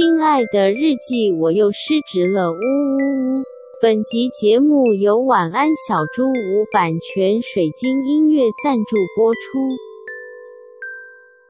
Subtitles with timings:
[0.00, 3.42] 亲爱的日记，我又失职了，呜呜呜！
[3.82, 9.38] 本集节目由晚安小猪屋版权水晶音乐赞助播出。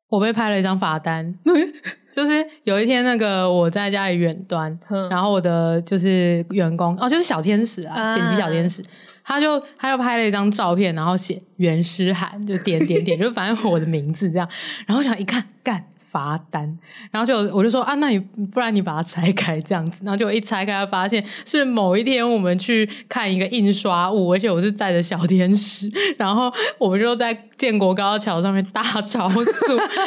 [0.09, 1.33] 我被拍了一张罚单，
[2.11, 4.77] 就是有一天那个我在家里远端，
[5.09, 8.83] 然后我的就是员工哦，就是小天使啊，剪辑小天使，
[9.23, 14.49] 他就他就拍了一张照片，然后写袁诗涵，就点点点，就反正我的名字这样，
[14.89, 15.85] 然后想一看干。
[16.11, 16.79] 罚单，
[17.13, 29.43] 然后就我就说啊，那你不然你把它拆开这样子，然后就一拆开，发现是某一天我们去看一个印刷物，而且我是载着小天使，然后我们就在建国高桥上面大超速，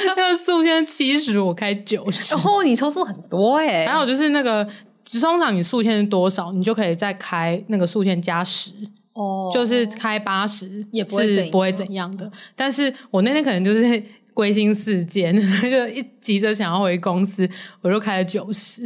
[0.07, 4.67] 那个速限七十，我开九十，哦，你超速很多哎、欸，还有就是那个，
[5.21, 8.71] 通常你速限是多少，你就可以再开那个速限加十
[9.13, 14.03] 哦，就是开八十也不是不会怎样的，但是我那天可能就是。
[14.33, 17.47] 归心似箭， 就一急着想要回公司，
[17.81, 18.81] 我就开了九十，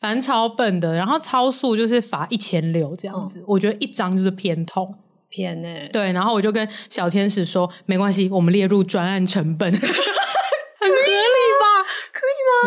[0.00, 0.94] 反正超笨的。
[0.94, 4.94] 然后超速就是罚一千六这样子，哦、我觉得一张就是偏痛，
[5.28, 5.88] 偏呢、欸。
[5.92, 9.72] 对，然后我就跟小天使说，没关系，我们列入专案成本。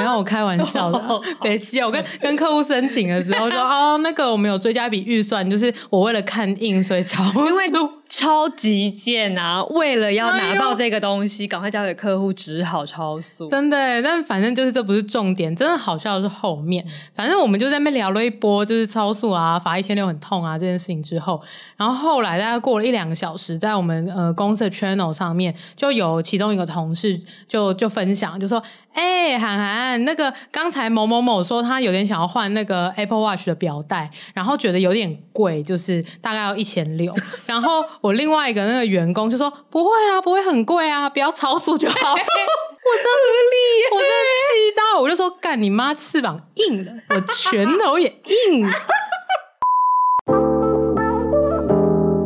[0.03, 1.21] 没有，我开玩笑的。
[1.41, 7.65] 北七，我跟跟客户申请的时候说， 哦，那个我们有追加一笔预算，就是我为了看印，所以超因为
[8.09, 9.63] 超级贱啊！
[9.71, 13.47] 为了要拿到这个东西，赶快交给客户，只好超速。
[13.47, 16.85] 真的，但反正就是这不是重点，真的好笑的是后面。
[17.15, 21.41] 反正我们就在那边聊了一波，就是超速啊，罚一千六很痛啊这件事情之后，
[21.75, 28.61] 然后后来大概过了一两个小时，在我们呃公司的 channel 上面，就有其中一个同事就就分享，就说。
[28.93, 37.13] 哎、欸，涵涵，那个刚才某某某说他有点想要换那个 Apple Watch 的表带，然后觉得有点贵，就是大概要一千六。
[37.47, 41.95] 然后我另外一个那个员工就说不会啊，不会很贵啊，不要超速就好。
[41.95, 43.05] 我真
[43.51, 48.15] 的，我真的气到，我就说干你妈，翅膀硬了，我拳头也
[48.49, 48.71] 硬了。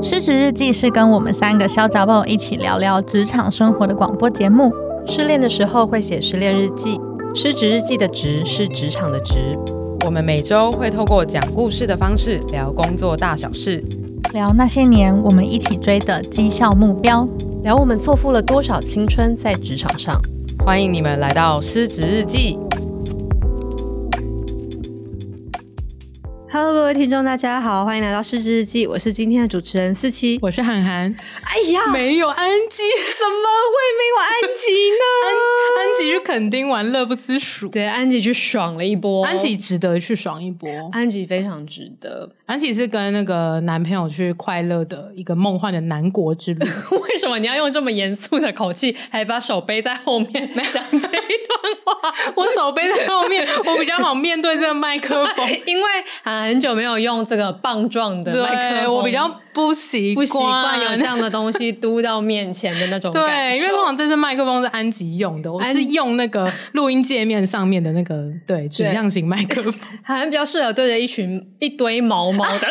[0.02, 4.87] 失职日记是跟我们三个小杂宝一起聊聊职场生活的广播节目。
[5.10, 7.00] 失恋的时候会写失恋日记，
[7.34, 9.58] 失职日记的职是职场的职。
[10.06, 13.82] 我们每周会透过讲故事的方式聊工作大小事，
[14.34, 17.26] 聊那些年我们一起追的绩效目标，
[17.64, 20.22] 聊我们错付了多少青春在职场上。
[20.60, 22.60] 欢迎你们来到失职日记。
[26.60, 28.88] Hello，各位听众，大家好，欢迎来到失职日记。
[28.88, 31.16] 我是今天的主持人四七，我是涵涵。
[31.44, 32.82] 哎呀，没有安吉，
[33.16, 35.06] 怎么会没有安吉呢？
[35.78, 42.32] 安安吉去垦丁玩乐不思蜀，对，安吉去爽了一波，安吉值得去爽一波，安吉非常值得。
[42.48, 46.68] 安吉是跟那个男朋友去快乐的一个梦幻的南国之旅。
[47.04, 50.32] 为什么你要用这么严肃的口气，还把手背在后面
[50.74, 51.14] 讲这一段
[51.86, 52.14] 话？
[52.36, 55.84] 我手背在后面，我比较好面对这个麦克风，因为
[56.48, 63.30] 很久没有用这个棒状的麦克风，我比较不习不习惯有这样的东西嘟到面前的那种 感觉。
[63.30, 72.68] 对，因为通常这支麦克风是安吉用的，我是用那个录音界面上面的那个 对指向型麦克风， 好像比较适合对着一群一堆毛毛的。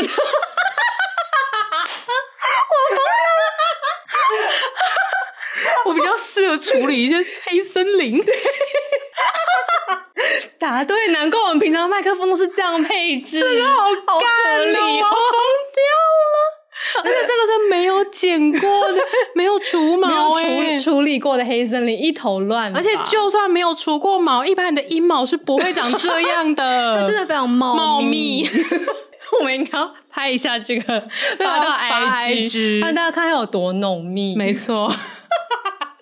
[5.84, 7.14] 我比较适合处理一些
[7.44, 8.20] 黑森林。
[10.59, 13.91] 答对，难怪我们平常麦克风都是这样配置，这个好
[14.21, 15.39] 干哦，我疯
[15.75, 15.83] 掉
[16.33, 16.56] 了。
[17.03, 19.00] 而且这个是没有剪过的，
[19.34, 22.75] 没有除毛、 欸，没有处处理过的黑森林，一头乱。
[22.77, 27.76] 而且就算没有除过毛，一般你的阴毛是不会长这样的， 它真的非常茂密。
[27.76, 28.49] 茂密
[29.41, 34.37] 我们应该要拍一下这个，这个到 IG，让大家看看有多浓密。
[34.37, 34.91] 没错。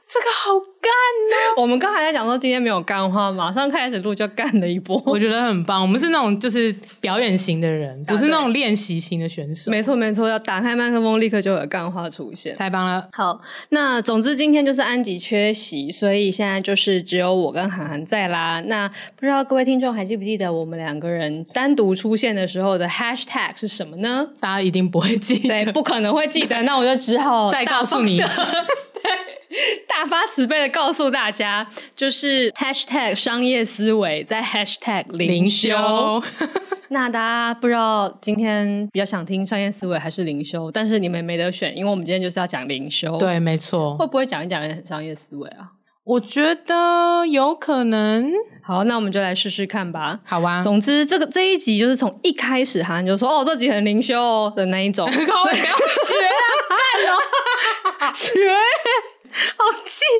[0.06, 0.90] 这个好干
[1.30, 1.54] 呢！
[1.62, 5.80] 我们刚才在讲说今天没有干话，马上开始录就干了一波， 我觉得很棒。
[5.80, 9.70] 我们是那种就是表演型的人，不是那种练习型的选手。
[9.70, 13.08] 没错没错，要打开麦克风，立刻就有干话出现，太棒了。
[13.12, 13.40] 好，
[13.70, 18.62] 那总之今天就是安吉缺席，所以现在就是只有我跟涵涵在啦。
[18.66, 24.28] 那不知道各位听众还记不记得我们两个人单独出现的时候的 hashtag 是什么呢？
[24.40, 26.62] 大家一定不会记得，对，不可能会记得。
[26.64, 28.42] 那我就只好 再告诉你一次。
[29.88, 36.22] 大发慈悲的告诉大家，就是 hashtag 商业思维在 hashtag 灵修。
[36.88, 43.16] 那大家不知道今天比较想听商业思维还是灵修，但是你们没得选，因为我们今天就是要讲灵修。
[43.18, 43.96] 对，没错。
[43.96, 45.72] 会不会讲一讲商业思维啊？
[46.04, 48.30] 我觉得有可能。
[48.62, 50.20] 好，那我们就来试试看吧。
[50.24, 50.60] 好啊。
[50.62, 55.06] 总之，这个这一集就是从一开始哈，你就说哦，这集很灵修哦的那一种。
[55.10, 58.30] 不要学啊，看哦，学。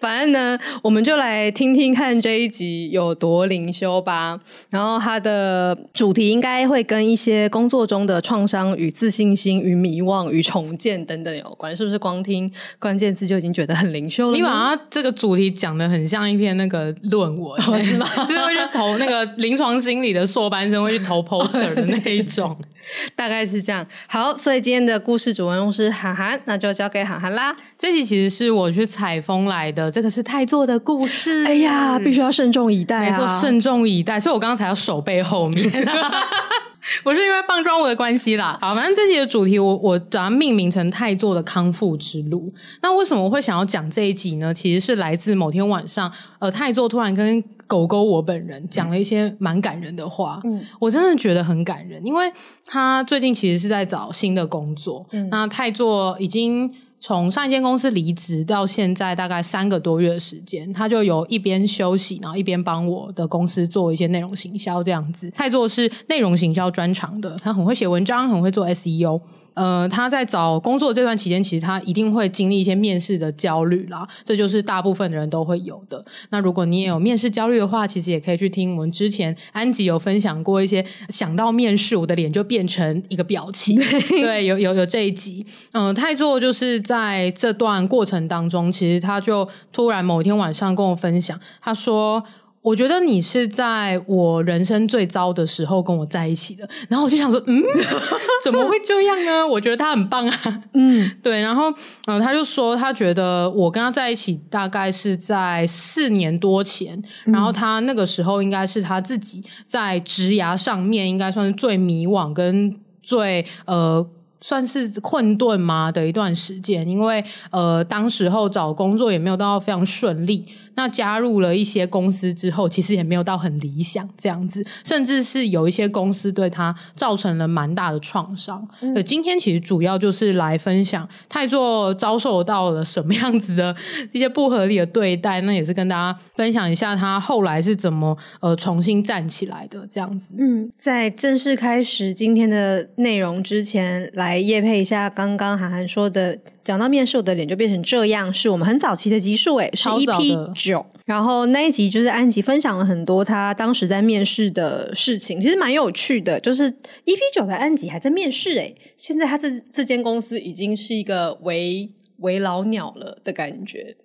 [0.00, 4.40] 反正呢，我们就来听听看这一集有多灵修吧。
[4.70, 11.98] 然后它的主题应该会跟一些工作中的创伤与自信心与迷惘与重建等等有关，是不是？
[11.98, 12.48] 光听
[12.78, 14.36] 关键字就已经觉得很灵修了。
[14.36, 18.06] 你把它这个主题讲的很像一篇那个论文，哦、是吗？
[18.18, 22.56] 就 是会去投那个临床心理的硕班生会去投 poster 的那一种。
[23.14, 23.86] 大概是这样。
[24.06, 27.54] 好，所以今天的故事主人公是涵涵，那就交给涵涵啦。
[27.76, 31.44] 这集其实是我去采风来的，这个是太座的故事。
[31.44, 33.10] 哎呀，必须要慎重以待啊！
[33.10, 34.18] 没错，慎重以待。
[34.18, 35.70] 所以我刚刚才要手背后面，
[37.04, 38.56] 不是因为棒状物的关系啦。
[38.60, 42.50] 好，反正这集的主题我我把它命名成太座的康复之路。
[42.82, 44.52] 那为什么我会想要讲这一集呢？
[44.54, 52.32] 其实是来自某天晚上，呃，太座突然跟狗狗我本人讲了一些蛮感人的话，嗯，我真的觉得很感人，因为
[52.64, 65.30] 他最近其实是在找新的工作，嗯，那太座已经从上一间公司离职到现在大概三个多月的时间，他就有一边休息，然后一边帮我的公司做一些内容行销这样子。
[65.30, 69.20] 太做是内容行销专长的，他很会写文章，很会做 SEO。
[69.58, 76.04] 呃，他在找工作这段期间，其实他一定会经历一些面试的焦虑啦，这就是大部分的人都会有的。
[76.30, 83.76] 那如果你也有面试焦虑的话，其实也可以去听我们之前安吉有分享过一些，想到面试，我的脸就变成一个表情。
[84.08, 85.44] 对， 有有有这一集。
[85.72, 92.22] 嗯、呃，太座就是在这段过程当中，其实他就突然某天晚上跟我分享，他说。
[92.60, 97.62] 我觉得你是在我人生最糟的时候跟我在一起的，然后我就想说，嗯，
[98.44, 99.46] 怎么会这样呢？
[99.46, 101.72] 我觉得他很棒啊，嗯， 对，然后
[102.06, 114.06] 嗯，他就说他觉得我跟他在一起大概是在四年多前，然后他那个时候应该是他自己在职涯上面应该算是最迷惘跟最呃。
[114.40, 120.46] 算是困顿吗的一段时间，因为呃，当时候找工作也没有到非常顺利。
[120.78, 128.64] 那加入了一些公司之后，其实也没有到很理想这样子，甚至是有一些公司对他造成了蛮大的创伤。
[128.80, 133.74] 嗯，今天其实主要就是来分享泰座遭受到了什么样子的
[134.12, 140.34] 一些不合理的对待，那也是跟大家分享一下他后来是怎么呃重新站起来的这样子。
[140.38, 144.38] 嗯，在正式开始今天的内容之前来。
[144.38, 150.86] 夜配一下，刚刚韩寒说的，讲到面试，我的脸就变成这样，是我们很早期的集数，诶，是 EP 九。
[151.04, 156.38] 然后那一集就是安吉分享了很多他当时在面试的事情，其实蛮有趣的。
[156.38, 163.96] 就是 EP 九的安吉还在面试，诶，现在他这这间公司已经是一个为为老鸟了的感觉。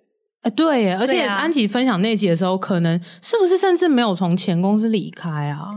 [0.44, 5.68] 哎，对耶，而且安吉分享那集的时候，可能是不是甚至没有从前公司离开啊？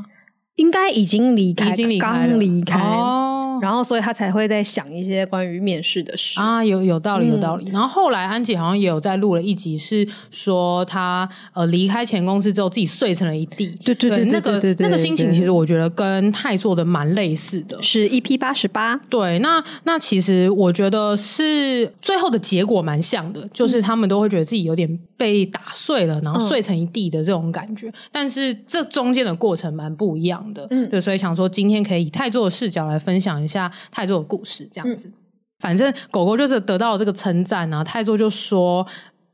[0.57, 2.79] 应该已经离开，已经离开了，刚离开。
[2.79, 3.26] 哦
[3.61, 7.69] 然后，所以他才会在想一些关于面试的事啊，有有道理，有道理。
[7.69, 13.67] 嗯、然后后来安姐好像也有在录了一集，是说他呃离开前公司之后，自己碎成了一地。
[13.83, 18.95] 对对对，那个那个心情，其实我觉得跟泰做的蛮类似的，是 EP 八十八。
[19.09, 27.87] 对，那那其实我觉得是最后的结果蛮像的，就是他们都会觉得自己有点被打碎了，然后碎成一地的这种感觉。
[27.87, 35.13] 嗯、但是这中间的过程蛮不一样的，嗯，对，所以想说今天可以以泰做的视角来分享一下泰座的故事，这样子，嗯、
[35.59, 37.83] 反正狗狗就是得到了这个称赞啊。
[37.83, 38.85] 泰座就说。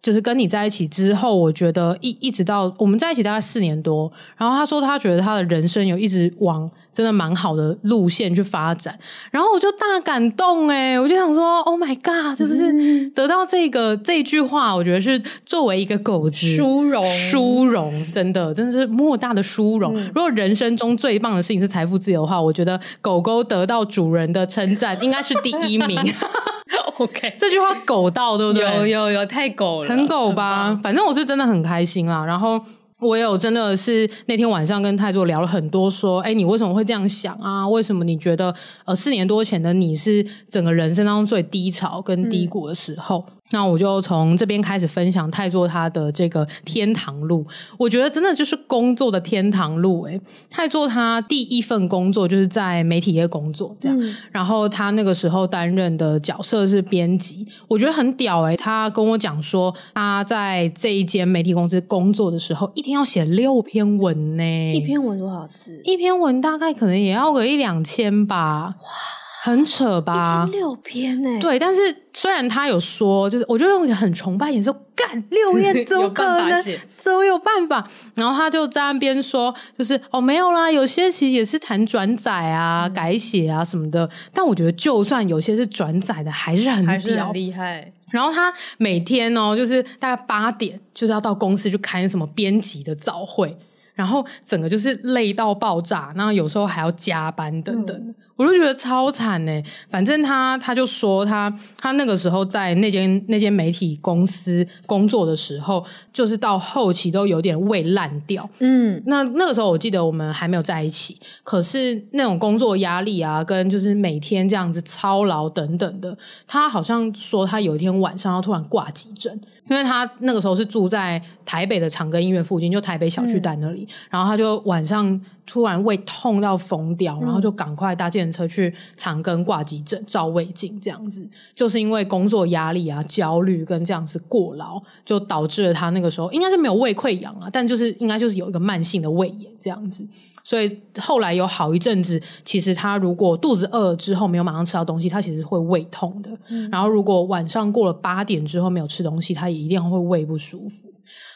[0.04, 8.98] 就是跟你在一起之后，我觉得一一直到我们在一起大概四年多，然后他说他觉得他的人生有一直往真的蛮好的路线去发展，
[9.32, 19.94] 然后我就大感动诶，我就想说 Oh my God，就是得到这个、嗯、这句话，我觉得是作为一个狗子殊荣，殊荣，真的真的是莫大的殊荣。
[19.98, 26.00] 嗯、如果人生中最棒的事情是财富自由的话，我觉得狗狗得到主人的称赞应该是第一名。
[26.98, 28.64] OK，这句话狗到对不对？
[28.64, 30.80] 有有有，太狗了，很狗吧？
[30.84, 32.24] 反正我是真的很开心啦。
[32.24, 32.64] 然后
[33.04, 37.68] 我有真的是那天晚上跟泰座聊了很多，说，哎，你为什么会这样想啊？
[37.68, 38.54] 为什么你觉得
[38.86, 43.24] 呃四年多前的你是整个人生当中最低潮跟低谷的时候？
[43.28, 47.46] 嗯那我就从这边开始分享泰座他的这个天堂路。
[47.78, 50.04] 我觉得真的就是工作的天堂路。
[50.06, 50.20] 诶，
[50.50, 53.98] 泰座他第一份工作就是在媒体业工作，这样。
[53.98, 58.58] 嗯、然后他那个时候担任的角色是编辑，我觉得很屌诶。
[58.58, 64.74] 他跟我讲说，他在这一间媒体公司工作的时候，一天要写六篇文呢。
[64.74, 65.80] 一篇文多少字？
[65.86, 68.76] 一篇文大概可能也要个一两千吧。
[68.82, 69.23] 哇！
[69.46, 70.48] 很扯吧？
[70.50, 71.38] 六篇呢？
[71.42, 76.64] 对，但是虽然他有说，就是我就用一个很崇拜眼神，干六篇怎么 可能？
[76.96, 77.86] 怎么有办法？
[78.16, 84.10] 然后他就在那边说，就是哦没有啦，有些其实也是谈转载啊、嗯、改写啊什么的。
[84.34, 87.92] 但我觉得，就算有些是转载的，还是很屌，还是很厉害。
[88.12, 93.58] 然后他每天哦，就是大概八点，就是要到公司去开什么编辑的早会。
[93.94, 99.64] 然后整个就是累到爆炸，然后有时候还要加班等等，嗯、我就觉得超惨呢。
[99.90, 108.50] 反正他他就说他他那个时候在那间那间媒体公司工作的时候，就是到后期都有点胃烂掉。
[108.60, 119.40] 嗯，那那个时候我记得我们还没有在一起，可是那种工作压力啊，跟就是每天这样子操劳等等的，他好像说他有一天晚上要突然挂急诊。
[119.70, 140.08] 因为他那个时候是住在台北的长庚医院附近，就台北小巨蛋那里，嗯、然后他就晚上突然胃痛到疯掉，然后就赶快搭计程车去长庚挂急诊照胃镜，这样子，就是因为工作压力啊、焦虑跟这样子过劳，就导致了他那个时候应该是没有胃溃疡啊，但就是应该就是有一个慢性的胃炎这样子。
[140.44, 146.30] 所以后来有好一阵子，其实他如果肚子饿之后没有马上吃到东西，他其实会胃痛的。
[146.50, 150.90] 嗯、然后如果晚上过了八点之后没有吃东西，他也一定会胃不舒服。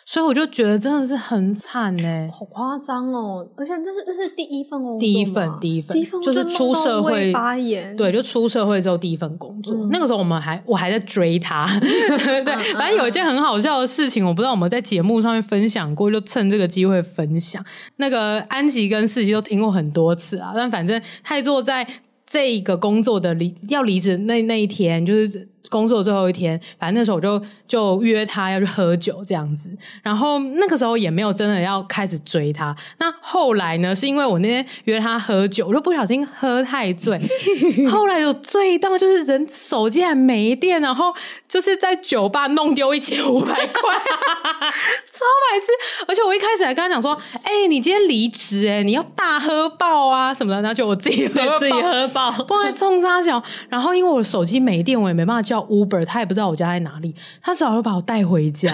[0.06, 3.46] 所以我就觉得真的是很惨哎，好夸张哦！
[3.58, 9.76] 而且这是这是第一份工作，第一份第一份，第一份就是出社会发炎，对，就出社会之后第一份工作。
[9.76, 17.64] 嗯、那个时候我们还我还在追他， 对，反正有一件很好笑的事情，我不知道我们在节目上面分享过，就趁这个机会分享。
[17.98, 21.86] 那个安吉跟四吉都听过很多次啊，但反正泰座在
[22.26, 25.50] 这个工作的离要离职那那一天，就是。
[25.70, 29.70] 工作最后一天，反正那时候我就就约他要去喝酒这样子，
[30.02, 32.76] 然后那个时候也没有真的要开始追他。
[33.00, 37.20] 那后来呢，是因为我那天约他喝酒，我就不小心喝太醉，
[37.92, 41.14] 后来有醉到就是人手机还没电，然后
[41.48, 46.06] 就是在酒吧弄丢一千五百块， 超白痴！
[46.08, 53.42] 而且我一开始还跟他讲说：“哎、欸，你今天离职，哎，你要大喝爆啊什么的。”然后就我自己喝 自己喝爆，不然冲沙小。
[53.70, 55.68] 然后因为我手机没电，我也没办法叫。
[55.68, 58.72] Uber，他也不知道我家在哪里，他只好就把我带回家，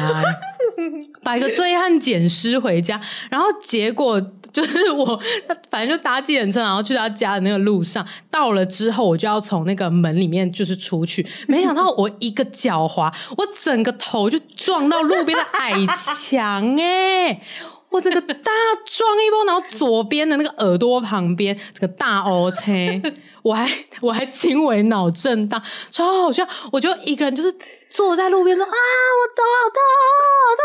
[1.23, 3.01] 把一个醉汉捡尸回家，
[3.31, 5.19] 然后结果就是我，
[5.71, 17.41] 反正就搭计程车，然后去他家的那个路上，到了之后，我就要从那个门里面就是出去，没想到我一个脚滑，我整个头就撞到路边的矮墙，哎。
[17.93, 18.51] 我这个大
[18.83, 22.99] 撞一波，然后左边的那个耳朵旁边这个大 O C，
[23.43, 23.69] 我还
[24.01, 26.47] 我还轻微脑震荡，超好笑。
[26.71, 27.55] 我就一个人就是
[27.91, 29.79] 坐在路边说啊，我头好痛
[30.41, 30.63] 好痛，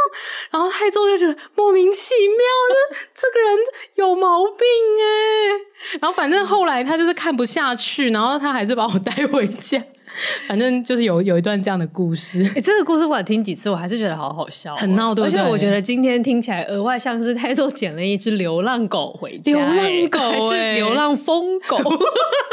[0.52, 3.58] 然后太重就觉得莫名其妙的， 这个人
[3.96, 4.66] 有毛病
[5.02, 5.98] 哎。
[6.00, 9.84] 然后反正后来他就是看不下去，然后他还是把我带回家。
[10.46, 15.40] 反正就是有有一段这样的故事，哎、欸，这个故事我听几次，我还是觉得好好笑，很闹，对不对？
[15.40, 20.20] 而且我觉得今天听起来额外像是泰座捡了一只流浪狗回家，流浪狗，
[20.50, 21.78] 是流浪疯狗，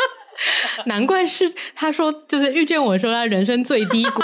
[0.86, 4.22] 难怪是他说，就是遇见我说他人生最低谷，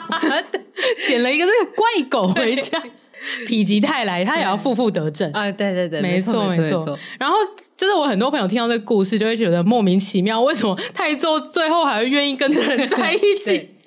[1.04, 2.82] 捡了一个这个怪狗回家。
[3.48, 5.52] 否极泰来，他也要负负得正 啊！
[5.52, 6.98] 对对对，没错没错。
[7.20, 7.36] 然后
[7.78, 13.70] 就是我很多朋友听到这个故事，就会觉得莫名其妙，为什么泰座最后还会愿意跟这人在一起？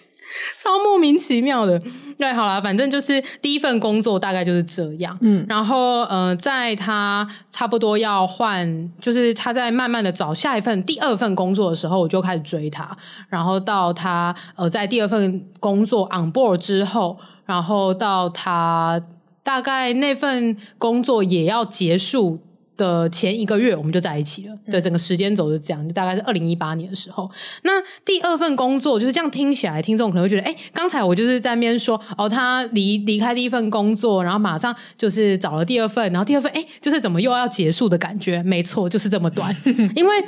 [0.59, 1.81] 超莫名其妙的。
[2.17, 5.17] 对，好啦，反正就是第一份工作大概就是这样。
[5.21, 12.97] 嗯，然后呃，在他差不多要换，就是他在慢慢的找下一份第二份工作的时候，我就开始追他。
[13.29, 19.00] 然后到他呃在第二份工作 on board 之后，然后到他。
[19.45, 22.41] 大概那份工作也要结束
[22.77, 24.59] 的前一个月，我们就在一起了。
[24.69, 27.31] 对，整个时间轴是这样，就大概是二零一八年的时候。
[27.63, 38.43] 那第二份工作就是这样，听起来听众可能会觉得，哎，刚才我就是在那边说，哦，他离离开第一份工作，然后马上就是找了第二份，然后第二份，哎，就是怎么又要结束的感觉？
[38.43, 39.55] 没错，就是这么短，
[39.95, 40.25] 因为。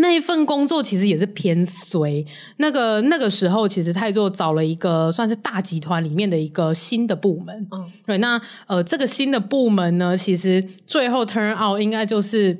[0.00, 2.24] 那一份工作其实也是偏衰，
[2.56, 12.56] 那个那个时候其实泰座找了一个算是大集团里面的一个新的部门，嗯，对，那呃这个新的部门呢，其实最后 turn out 应该就是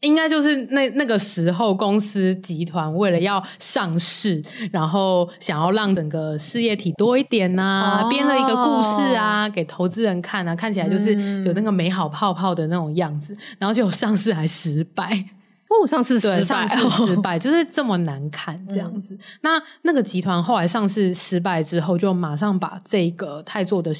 [0.00, 4.42] 应该就是那那个时候，公司集团为了要上市，
[4.72, 11.12] 然后想要让整个事业体多一点呐、啊，编、哦、了一个故事啊，给投资人看啊，看起来就是
[11.44, 15.26] 有那个美好泡泡的那种样子，嗯、然后结果上市还失败。
[15.70, 19.14] 哦，上市失败，上市失败就是这么难看这样子。
[19.14, 23.92] 嗯、那那个集团后来上市失败之后，就马上把这个泰做的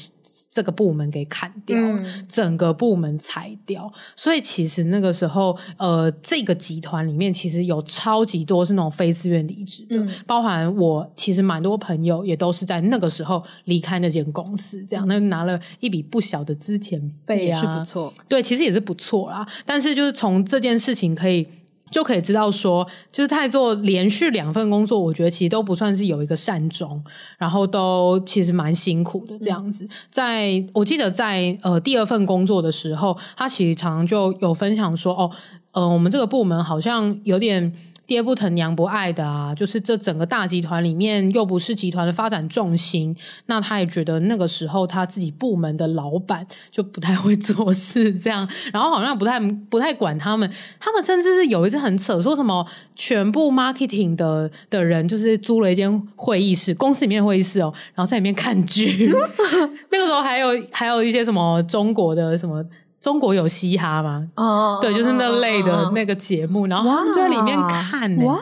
[0.50, 3.91] 这个部门给砍掉，嗯、整个部门裁掉。
[4.17, 18.12] 所以其实那个时候，呃，这个集团里面其实有超级多是那种非自愿离职的，嗯、包含我其实蛮多朋友也都是在那个时候离开那间公司，这样那、嗯、拿了一笔不小的资遣费啊，也是不错。
[18.27, 19.47] 对，其实也是不错啦。
[19.65, 21.47] 但是就是从这件事情可以。
[21.90, 27.02] 就可以知道说，就是太做连续两份工作，我觉得其实都不算是有一个善终，
[27.37, 29.88] 然后都其实蛮辛苦的这样子。
[30.11, 35.30] 在我记得在呃第二份工作的时候，他其实常常就有分享说，哦，
[35.73, 37.73] 呃，我们这个部门好像有点。
[38.11, 50.50] 爹不疼娘不爱的啊，就是这整个大集团里面又不是集团的发展重心，那他也觉得那个时候他自己部门的老板就不太会做事，这样，然后好像不太不太管他们，
[50.81, 59.09] 他们甚至是有一次很扯，说什么全部 marketing 的的人就是租了一间会议室，公司里面的会议室哦，然后在里面看剧，
[59.93, 62.64] 那个时候还有还有一些什么中国的什么。
[63.00, 64.28] 中国有嘻哈吗？
[64.37, 68.25] 哦，oh, 对，就是那类的那个节目，oh, 然后他们就在里面看、欸。
[68.25, 68.38] 哇，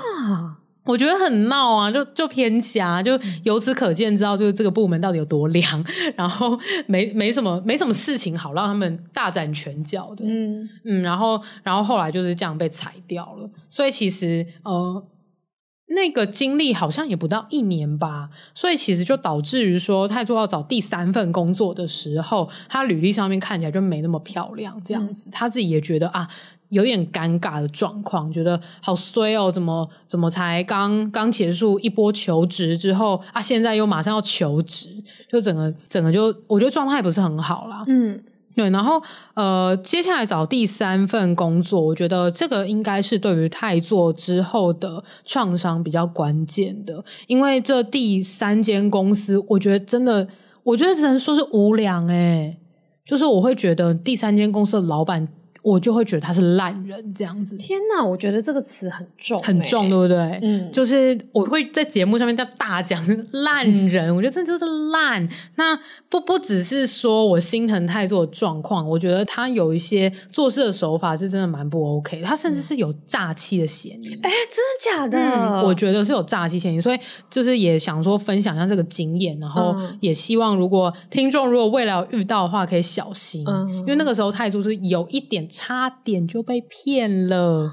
[0.84, 5.84] 我觉得很闹啊，就就偏瞎，就由此可见，知道就是这个部门到底有多凉，
[6.16, 10.24] 然后没没什么没什么事情好让他们大展拳脚的。
[10.26, 15.02] 嗯嗯，然后然后后来就是这样被裁掉了，所以其实呃。
[15.88, 26.28] 那个经历好像也不到一年吧，所以其实就导致于说，他做要找第三份工作的时候，他履历上面看起来就没那么漂亮，这样子，嗯、他自己也觉得啊，
[26.68, 34.90] 有点尴尬的状况，觉得好衰哦，怎么怎么才刚刚结束一波求职之后啊，现在又马上要求职，
[35.30, 37.84] 就整个整个就我觉得状态不是很好啦。
[37.88, 38.22] 嗯。
[38.58, 39.00] 对，然后
[39.34, 50.26] 呃，接下来找第三份工作，我觉得这个应该是对于太做之后的创伤比较关键的，因为这第三间公司，我觉得真的，
[50.64, 52.58] 我觉得只能说是无良诶，
[53.04, 55.28] 就是我会觉得第三间公司的老板。
[55.62, 57.56] 我就会觉得他是烂人这样子。
[57.56, 60.38] 天哪，我觉得这个词很重，很重，对不对？
[60.42, 65.28] 嗯，就是我会在节目上面叫大讲烂人，嗯、我觉得这就是烂。
[65.56, 74.14] 那不不只是说我心疼太做的状况，我觉得他有一些做事的手法是真的蛮不 OK，他甚至是有诈欺的嫌疑。
[74.22, 75.64] 哎、嗯，真的假的、嗯？
[75.64, 85.46] 我觉得是有诈欺嫌疑，所以就是也想说分享一下这个经验，然后也希望如果听众如果未来有遇到的话，可以小心，嗯、因为那个时候泰铢是有一点。
[85.58, 87.72] 差点就被骗了，哦，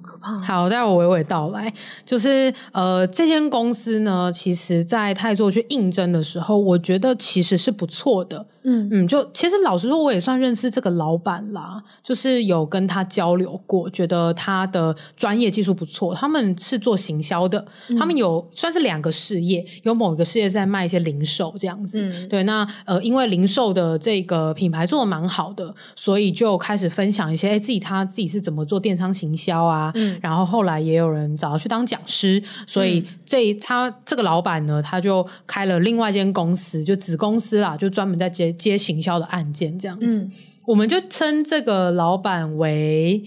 [0.00, 0.32] 可怕！
[0.40, 1.74] 好，待会我娓娓道来。
[2.04, 8.46] 就是呃，这间公司呢，其实在泰做去应征的时候，我觉得其实是不错的。
[8.66, 16.14] 嗯嗯，就其实老实说，我也算认识这个老板啦，就是有跟他交流过，觉得他的专业技术不错。
[16.14, 22.00] 他们是做行销的，嗯、他们有算是两个事业，有某一个事业在卖一些零售这样子。
[22.00, 29.92] 嗯、对，那呃，因为零售的这个品牌做的蛮好的，所以就开始分享一些，哎，自己他自己是怎么做电商行销啊。
[29.94, 38.53] 嗯，然后后来也有人找他去当讲师，所以这他这个老板呢，他就开了另外一间公司，就子公司啦，就专门在接。
[38.58, 40.32] 接行销的案件这样子，嗯、
[40.66, 43.24] 我们就称这个老板为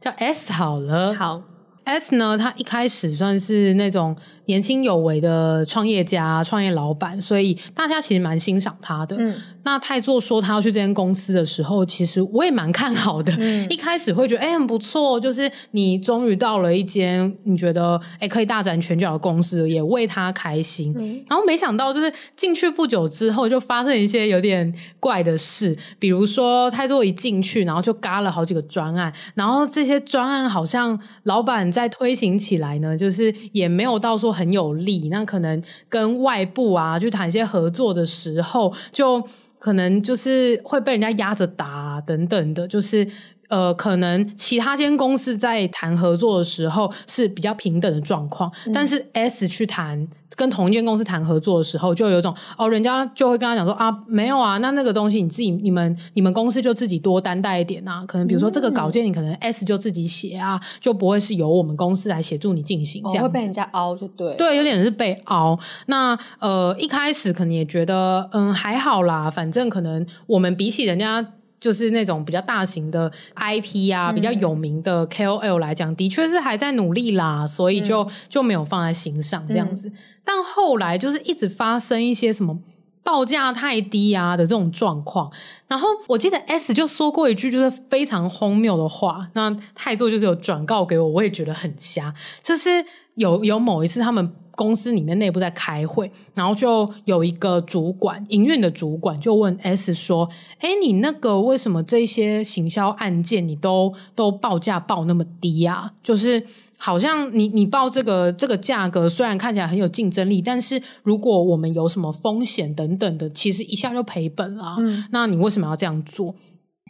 [0.00, 1.14] 叫 S 好了。
[1.14, 1.42] 好
[1.90, 4.16] ，S 呢，他一开始算是那种。
[4.46, 9.14] 年轻有为的创业家、创业老板，所以大家其实蛮欣赏他的。
[9.16, 13.32] 嗯，那泰做说他要去这间公司的时候，其实我也蛮看好的。
[13.38, 20.92] 嗯，一开始会觉得哎、欸、很不错，就是你终于到了一间你觉得哎、欸、可以大展拳脚的公司，也为他开心。
[20.98, 34.30] 嗯，然后没想到就是进去不久之后，就发生一些有点怪的事，比如说泰做一进去，然后就嘎了好几个专案，然后这些专案好像老板在在推行起来呢，就是也没有到说。
[34.30, 39.22] 很有力，那可能跟外部啊去谈一些合作的时候，就
[39.58, 43.06] 可能就是会被人家压着打，等等的，就是。
[43.50, 58.04] 呃，可能其他间公司在谈合作的时候是比较平等的状况，嗯、但是 S 去谈跟同一间公司谈合作的时候，就有一种哦，人家就会跟他讲说啊，没有啊，那那个东西你自己、你们、你们公司就自己多担待一点啊。
[58.06, 65.58] 可能比如说这个稿件，你可能 S 就自己写啊，嗯、就不会是由我们公司来协助你进行这样会被人家凹就对，对，有点是被凹。
[65.86, 71.32] 那呃，一开始可能也觉得嗯还好啦，反正可能我们比起人家。
[71.60, 79.92] 就是那种比较大型的 IP 啊，比较有名的 KOL 来讲，的确是还在努力啦，所以就就没有放在心上这样子。
[80.24, 82.58] 但后来就是一直发生一些什么。
[83.02, 85.32] 报价太低啊的这种状况，
[85.66, 92.12] 然后我记得 S 就说过一句就是非常荒谬的话，那泰座就是有转告给我，我也觉得很瞎。
[92.42, 92.68] 就是
[93.14, 100.28] 有有某一次他们公司里面内部在开会，然后就有一个主管，营运的主管就问 S 说
[100.60, 106.46] ：“哎，你那个为什么这些行销案件你都都报价报那么低啊？”就是。
[106.82, 114.76] 好像你你报这个这个价格，虽然看起来很有竞争力，但是如果我们有什么风险等等的，其实一下就赔本了。
[114.78, 116.34] 嗯，那你为什么要这样做？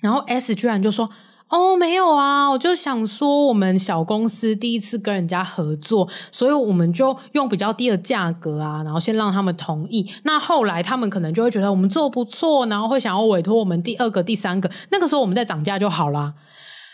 [0.01, 1.11] 然后 S 居然就说
[1.51, 10.11] ：“哦，没有啊，我就想说我们小公司第一次跟人家合作，所以我们就用比较低的价格啊，然后先让他们同意。
[10.23, 16.35] 那后来他们可能就会觉得我们做不错，然后会想要委托我们第二个、第三个，那个时候我们再涨价就好啦。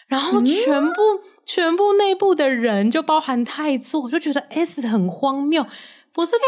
[0.09, 0.93] 然后全部。
[0.93, 5.65] 嗯全部内部的人，就包含太座，就觉得 S 很荒谬。
[6.17, 6.41] 不是啊，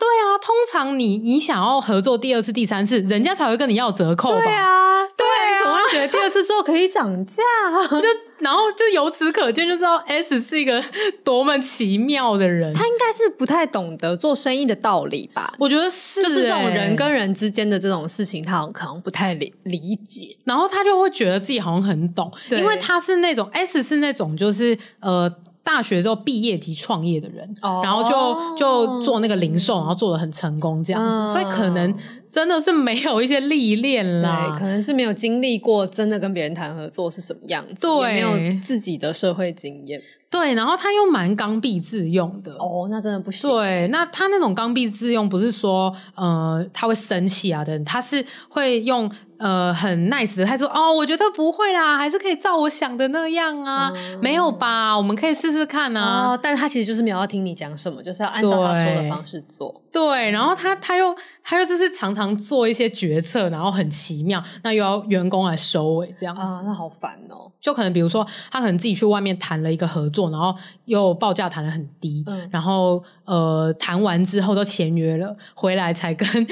[0.00, 4.36] 对啊，通常你你想要合作第二次、第三次，人家才会跟你要折扣吧？
[4.36, 7.40] 对啊，对啊，总会觉得第二次之后可以涨价。
[7.88, 8.08] 就
[8.38, 10.82] 然后就由此可见，就知道 S 是一个
[11.22, 12.74] 多么奇妙的人。
[12.74, 15.54] 他应该是不太懂得做生意的道理吧？
[15.60, 20.36] 我觉得是、欸，就是这种人跟人之间的这种事情，他好像可能不太理理解。
[20.42, 25.32] 然后他就会觉得自己好像很懂，因为他是那种 S 是那种就是呃。
[25.64, 27.84] 大学之后毕业及创业的人，oh.
[27.84, 31.94] 然后就就做那个零售，然后做的很成功这样子，嗯、所以可能
[32.28, 43.48] 真的是没有一些历练啦，对，可能是没有经历过真的跟别人谈合作是什么样子，对，也没有自己的社会经验，对，然后他又蛮刚愎自用的，哦，oh, 那真的不行。
[43.48, 49.10] 对，那他那种刚愎自用，不是说呃他会生气啊的人，他是会用。
[49.42, 54.96] 呃，很 nice 的，他说：“哦，我觉得不会啦，还是可以照我想的那样啊，嗯、没有吧？
[54.96, 56.28] 我们可以试试看啊。
[56.28, 59.82] 哦”但他其实就是没有要听你讲什么，就是要按照他说的方式做。
[59.90, 67.50] 对，然后他他又他又就是常常做一些决策，然后很奇妙，那又要员工来收尾这样子啊，那好烦哦。
[67.60, 76.46] 就可能比如说，他可能自己去外面谈了一个合作，然后又报价谈得很低，嗯、然后呃谈完之后都签约了，回来才跟。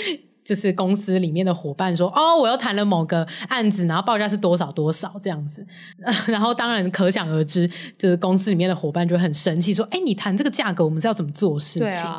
[0.50, 5.64] 就是公司里面的伙伴说：“哦，我又谈了某个案子，然后报价是多少多少这样子。
[6.02, 12.10] 呃 ”然后当然可想而知，就是公司里面的伙伴就很生气，说：“哎，你谈这个价格，我们是要怎么做事情？”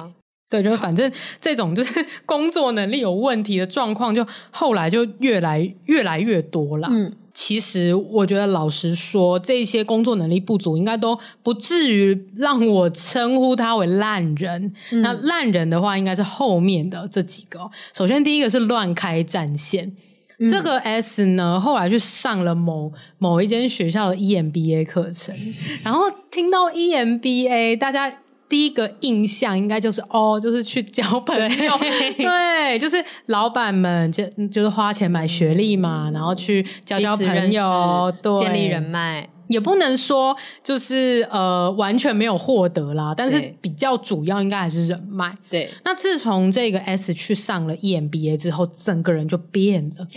[0.50, 1.94] 对，就是反正这种就是
[2.26, 6.88] 工作能力有问题的状况，就后来就越来越来越多了。
[6.90, 7.12] 嗯。
[7.34, 14.74] 其实，我觉得老实说，这些工作能力不足，应该都不至于让我称呼他为烂人。
[14.92, 17.70] 嗯、那烂人的话，应该是后面的这几个。
[17.94, 19.94] 首先，第一个是乱开战线。
[20.40, 25.36] 嗯、这个 S 呢，后来去上了某某一间学校的 EMBA 课程，
[25.84, 28.14] 然后听到 EMBA，大家。
[28.52, 45.34] 第一个印象应该就是哦，就是去交朋友，对，对，就是老板们就就是花钱买学历嘛，然后去交交朋友，对，建立人脉，也不能说就是呃完全没有获得啦，但是比较主要应该还是人脉。
[45.50, 50.06] 对，那自从这个 S 去上了 EMBA 之后，整个人就变了。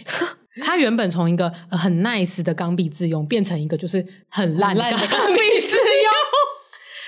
[0.63, 5.64] 他原本从一个很 nice 的钢笔自用，变成一个就是很烂的刚愎自用。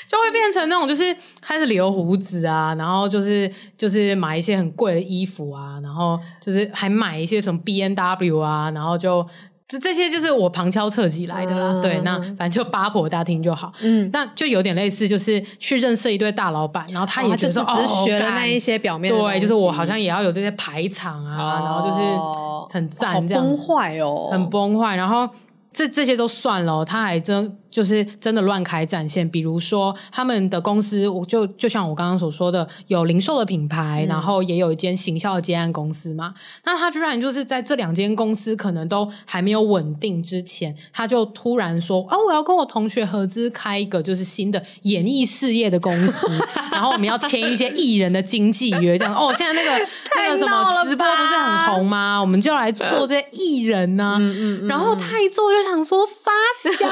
[0.08, 9.26] 就会变成那种，就是开始留胡子啊，然后就是就是买一些很贵的衣服啊，然后就是还买一些什么 B N W 啊，然后就
[9.66, 11.72] 这这些就是我旁敲侧击来的啦。
[11.72, 13.72] 嗯、对，那反正就八婆大听就好。
[13.82, 25.28] 嗯，那就有点类似，就是去认识一堆大老板，然后他也觉得说哦，只是学了那一些表面的，对，就是我好像也要有这些排场啊，哦、然后就是很赞，这样崩坏哦，很崩坏，然后
[25.72, 27.58] 这这些都算了，他还真。
[27.76, 36.32] 就是真的乱开战线，比如说他们的公司，我就就像我刚刚所说的，有零售的品牌，嗯、然后也有一间行销的接案公司嘛。
[36.64, 46.26] 那他居然就是在这两间公司可能都还没有稳定之前，他就突然说：“哦，我要跟我同学合资开一个就是新的演艺事业的公司，
[46.72, 49.34] 然后我们要签一些艺人的经纪约，这样哦。
[49.36, 49.86] 现在那个
[50.16, 52.18] 那个什么直播不是很红吗？
[52.24, 54.16] 我们就来做这些艺人呢、啊。
[54.18, 56.88] 嗯嗯嗯、然后他一做就想说杀小。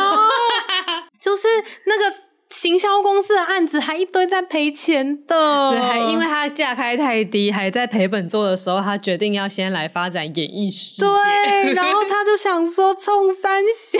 [1.20, 1.42] 就是
[1.86, 2.16] 那个
[2.50, 11.10] 行销公司的案子，还一堆在赔钱的，对，还因为他价开太低，还在赔本做的时候，他决定要先来发展演艺事业。
[11.10, 13.98] 对，然后他就想说冲三小，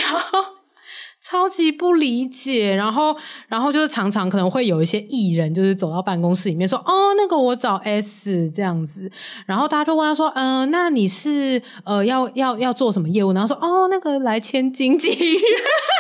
[1.21, 3.17] 超级不理解，然后，
[3.49, 9.11] 然后就是常常可能会有一些艺人，就是走到办公室里面说：“哦，那个我找 S 这样子。”
[9.47, 15.41] 然后大家就问他说：“嗯、呃，那你是呃要要要做什么业务？”然后说：“哦，那个来签经纪约。”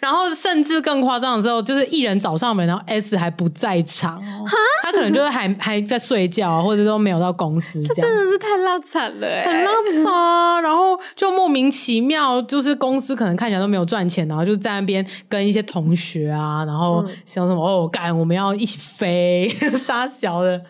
[0.00, 4.44] 然后甚至更夸张的时候，就是艺人找上门，然后 S 还不在场哦，
[4.82, 9.72] 他可能就是还 还在睡觉，或者都没有到公司，这样真的是太落惨了、欸，很落
[10.04, 10.62] 惨。
[10.62, 14.26] 然后就莫名其妙，就是公司可能看起来都没有赚钱。
[14.26, 20.60] 然后就在那边跟一些同学啊，然后想什么、嗯、哦，干我们要一起飞， 傻小的，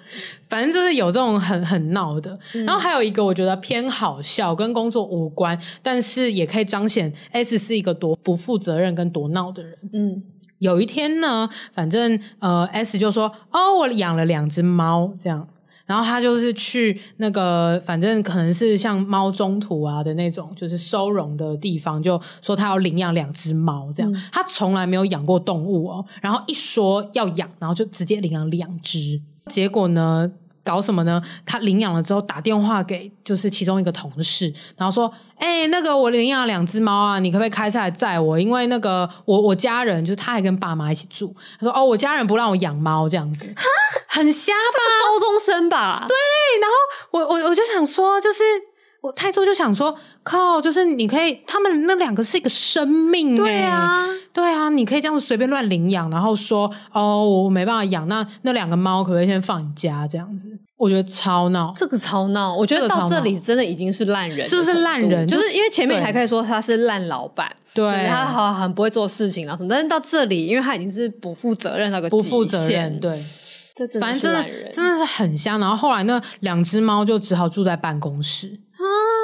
[0.48, 2.38] 反正就是有这种很很闹的。
[2.54, 9.76] 嗯、然后还有一个我觉得偏好笑，跟工作无关，但是也可以彰显 S 是一个多不负责任跟多闹的人。
[9.92, 10.22] 嗯，
[10.58, 15.48] 有一天呢，反正呃 S 就说哦，我养了两只猫，这样。
[15.84, 24.12] 然后他就是去那个，反正可能是像猫中途啊的那种，就是收容的地方，就说他要领养两只猫，这样。
[24.12, 29.20] 嗯、他从来没有养过动物哦，然后一说要养，然后就直接领养两只。
[29.50, 30.30] 结果呢？
[30.64, 31.22] 搞什么呢？
[31.46, 38.36] 他领养了之后打电话给就是其中一个同事，然后说：“哎、欸，那个我领养了两只猫啊，你可不可以开车来载我？
[38.36, 41.32] 因为那个我我家人就是他还跟爸妈一起住。
[41.60, 43.62] 他说：哦，我家人不让我养猫这样子，哈，
[44.08, 44.78] 很瞎吧？
[45.06, 46.04] 高中生吧？
[46.08, 46.16] 对。
[46.60, 46.76] 然后
[47.12, 48.42] 我我我就想说，就是。”
[49.06, 60.50] 我太初就想说，靠，就是你可以，他们那两个是一个生命，对啊，对啊，你可以这样子随便乱领养，然后说，哦，我没办法养，那那两个猫可不可以先放你家这样子？
[60.76, 65.24] 我觉得超闹，这个超闹，我觉得到这里真的已经是烂人，是不是烂人？
[65.28, 73.24] 就是因为前面还可以说他是烂老板，对，他好很不会做事情啊什么，但是到这里，因为他已经是不负责任那个不负责任，对，
[74.00, 75.60] 反正真的真的是很香。
[75.60, 78.58] 然后后来那两只猫就只好住在办公室。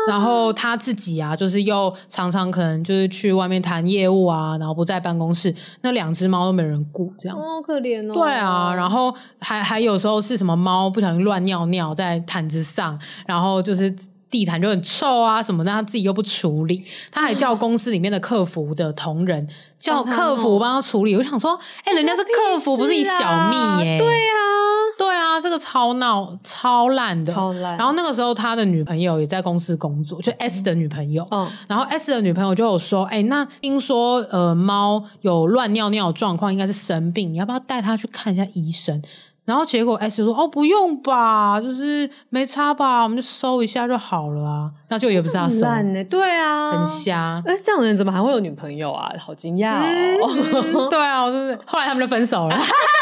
[0.09, 8.14] 然后他自己啊，就是又常常可能就是去外面谈业务啊，然后不在办公室，那两只猫都没人顾，这样，好可怜哦。
[8.14, 13.94] 对啊，然后还还有时候是什么猫不小心乱尿尿在毯子上，然后就是
[14.29, 19.46] 地毯就很臭啊什么的，他自己又不处理，他还叫公司里面的客服的同仁
[19.79, 21.14] 叫客服帮他处理。
[21.14, 23.14] 我想说，哎，人家是客服，不是你小
[23.48, 23.96] 蜜耶？
[23.96, 24.82] 对啊。
[25.03, 27.77] 对啊，这个超闹、超烂的，超烂。
[27.77, 31.27] 然后那个时候，他的女朋友也在公司工作，就 S 的女朋友。
[31.33, 31.49] 嗯。
[31.67, 39.03] 然后 S 的女朋友就有说：“哎，那听说呃，猫有乱尿尿状况，应该是生病，你要不要带它去看一下医生？”
[39.45, 45.62] 然后结果 S 就说：“哦，不用吧，就是没差吧，我们就收一下就好了啊。”那就也不是他收。
[45.62, 46.05] 烂呢？
[46.05, 47.43] 对啊，很瞎。
[47.45, 49.12] 那这样的人怎么还会有女朋友啊？
[49.19, 50.31] 好惊讶哦。
[50.31, 52.57] 嗯、对啊，我就是后来他们就分手了。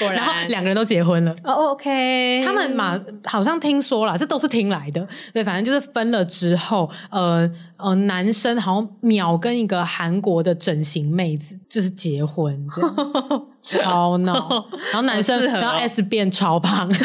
[0.00, 1.32] 然后两个人都结婚了。
[1.44, 5.06] 哦、oh，OK，他们嘛，好像听说了，这都是听来的。
[5.32, 12.66] 对，反正就是分了之后，呃呃，男生好像秒跟一个韩国的整形妹子就是结婚，
[13.60, 14.48] 超闹。
[14.92, 16.88] 然后男生，然后 S 变超胖。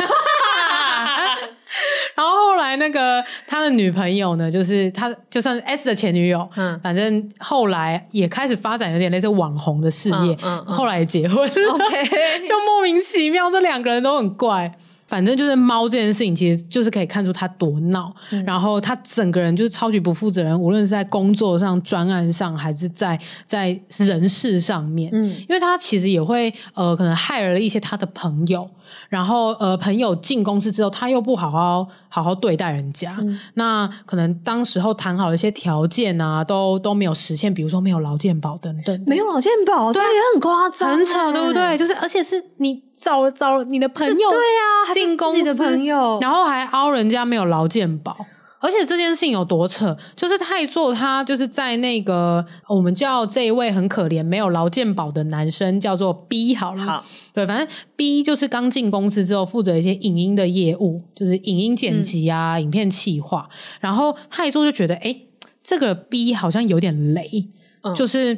[2.20, 12.04] 然后后来那个他的女朋友呢，就是他就算是 S 的前女友，嗯，反正后来也开始发展有点类似网红的事业，嗯，嗯，嗯，后来也结婚，OK，
[12.46, 14.70] 就莫名其妙，这两个人都很怪。
[15.08, 25.10] 反正就是猫这件事情，其实就是可以看出他多闹，嗯、然后他整个人就是超级不负责任，无论是在工作上、专案上，还是在在人事上面。
[25.12, 28.70] 嗯，因为他其实也会呃，可能害了一些他的朋友，
[29.10, 41.78] 然后呃，朋友进公司之后，他又不好好好好对待人家，嗯、那可能当时候谈好的一些条件啊，都都没有实现，比如说没有劳健保等等，没有劳健保，对，也很夸张，很扯，对不对？
[41.78, 44.94] 就是而且是你找了找了你的朋友，对啊。
[44.94, 48.18] 进公司的朋友，然后还凹人家没有劳健保，
[48.60, 65.16] 而且这件事情有多扯，就是泰做他就是在那个我们叫这一位很可怜没有劳健保的男生叫做 B 好了，好，对，反正 B 就是刚进公司之后负责一些影音的业务，就是影音剪辑啊、嗯、影片企划，然后他一做就觉得，哎，
[65.64, 67.48] 这个 B 好像有点雷，
[67.84, 68.38] 嗯、就是。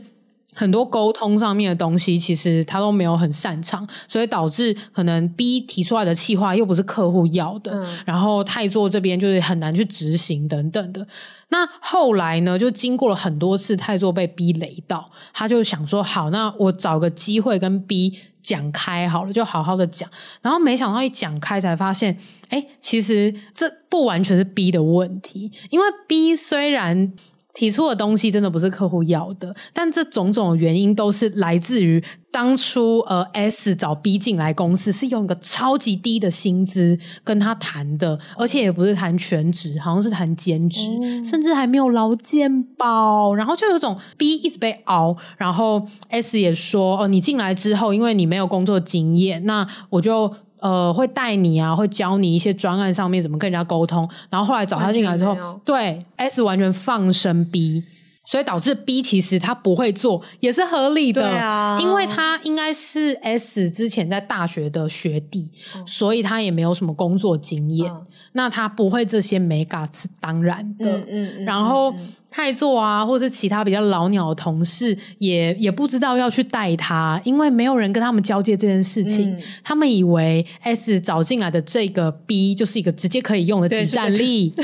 [0.53, 11.07] 很多沟通上面的东西，其实他都没有很擅长，所以导致可能 B 提出来的企划又不是客户要的，嗯、然后泰做这边就是很难去执行等等的。
[11.49, 20.09] 那后来呢，就经过了很多次泰做被 B 雷到，他就想说好，那我找个机会跟 B 讲开好了，就好好的讲。
[20.41, 22.17] 然后没想到一讲开才发现，
[22.49, 27.13] 哎，其实这不完全是 B 的问题，因为 B 虽然。
[27.53, 50.33] 提出的东西真的不是客户要的，但这种种原因都是来自于当初呃 S 找 B 进来公司是用一个超级低的薪资跟他谈的，而且也不是谈全职，好像是谈兼职，嗯、甚至还没有劳健保，然后就有种 B 一直被熬，然后 S 也说哦，你进来之后，因为你没有工作经验，那我就。
[50.61, 54.07] 呃，会带你啊，会教你一些专案上面怎么跟人家沟通。
[54.29, 57.83] 然后后来找他进来之后，对 S 完全放生 B，
[58.31, 61.21] 所以导致 B 其实他不会做，也是合理的。
[61.21, 67.91] 对啊，因为他应该是 S 之前在大学的学弟，嗯、所以他也没有什么工作经验。
[67.91, 70.99] 嗯、那他不会这些美感是当然的。
[70.99, 71.43] 嗯嗯，嗯。
[71.43, 71.93] 然后。
[72.33, 79.33] 太座啊，或者是其他比较老鸟的同事，也也不知道要去带他，因为没有人跟他们交接这件事情。
[79.33, 84.63] 嗯、他们以为 S 找进来的这个 B 就是一个直接可以用的即战力， 对，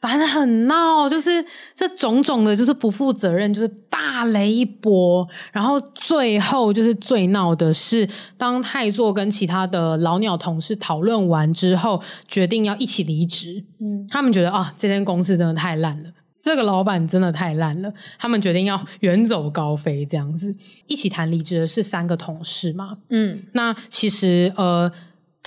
[0.00, 5.26] 反正很闹，就是这种种的，就是不负责任，就是大雷一波。
[5.52, 13.64] 然后最后就是最闹的是，当太座跟其他的老鸟同事讨论完之后，决定要一起离职。
[13.80, 16.10] 嗯，他们觉得啊，这间公司真的太烂了。
[16.38, 20.54] 这个老板真的太烂了，他们决定要远走高飞，这样子
[20.86, 22.98] 一起谈离职的是三个同事嘛？
[23.08, 24.88] 嗯，那其实呃，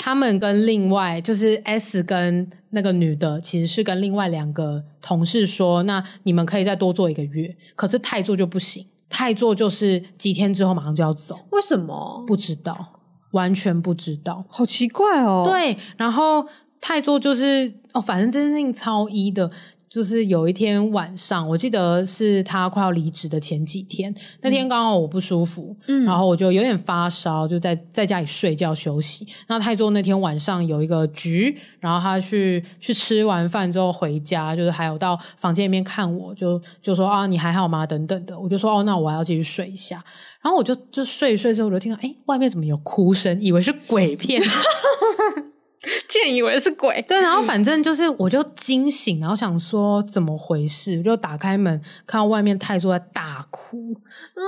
[0.01, 12.23] 他们跟另外就是 S 跟那个女的，其实是跟另外两个同事说，那你们可以再多做一个月，可是泰做就不行，泰做就是几天之后马上就要走，为什么？
[12.25, 15.43] 不知道，完全不知道，好奇怪哦。
[15.45, 16.47] 对，然后
[16.79, 19.51] 泰做就是哦，反正这件事情超一的。
[19.89, 29.27] 就是有一天晚上，我记得是他快要离职的前几天，那天刚好我不舒服，嗯，然后我就有点发烧，就在在家里睡觉休息。
[29.47, 37.85] 那泰座那天晚上有一个局，然后他去去吃完饭之后回家，就是还有到房间里面看我，就就说啊，你还好吗？
[37.85, 40.03] 等等的，我就说哦，那我还要继续睡一下。
[40.41, 43.41] 然后我就就睡一睡之后，我就听到哎，外面怎么有哭声？
[43.41, 44.41] 以为是鬼片。
[46.09, 53.93] 见以为是鬼，对，然后反正就是，我就惊醒，然后想说怎么回事，我就打开门，看到外面泰叔在大哭，
[54.35, 54.43] 嗯，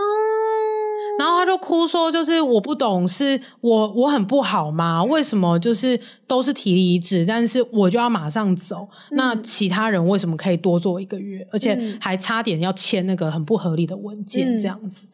[1.18, 5.02] 然后他就哭说，就是我不懂，是我我很不好吗？
[5.06, 8.90] 为什么就是都是提离职，但是我就要马上走？
[9.12, 15.06] 嗯、那其他人为什么可以多做一个月，而且还差点要签那个很不合理的文件这样子？
[15.06, 15.10] 嗯、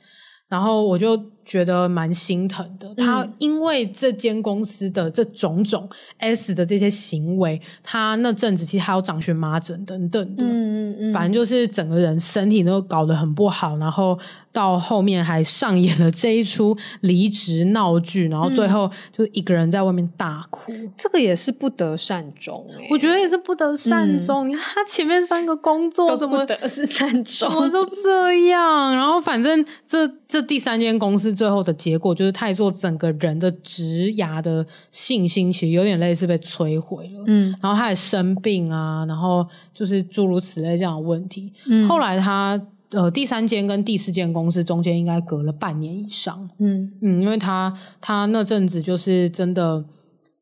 [0.49, 1.36] 然后我就。
[1.47, 14.19] 觉得蛮心疼的，他因为这间公司的这种种 S 的这些行为，他那阵子其实还有长荨麻疹等等的，嗯嗯嗯，反正就是整个人身体都搞得很不好，然后
[14.51, 24.49] 到后面还上演了这一出离职闹剧，然后最后就一个人在外面大哭，嗯、这个也是不得善终、欸，我觉得也是不得善终。
[24.49, 31.36] 嗯、你看他前面三个工作怎么不得是善终，怎么都这样，然后反正这这第三间公司。
[31.37, 37.23] 最后的结果就是，太座整个人的职涯的信心其实有点类似被摧毁了。
[37.27, 41.53] 嗯，然后他也生病啊，然后就是诸如此类这样的问题。
[41.67, 46.49] 嗯，后来他呃第三间跟第四间公司中间应该隔了半年以上。
[46.57, 47.71] 嗯嗯，因为他
[48.01, 49.85] 他那阵子就是真的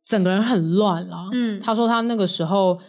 [0.06, 1.30] 整个人很乱啦。
[1.34, 2.80] 嗯，他说他那个时候